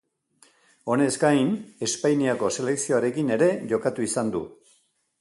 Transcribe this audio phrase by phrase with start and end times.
[0.93, 1.51] Honez gain,
[1.89, 4.47] Espainiako selekzioarekin ere jokatu izan du.